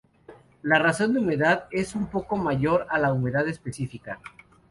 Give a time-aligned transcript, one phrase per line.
[0.63, 4.19] La razón de humedad es un poco mayor que la humedad específica.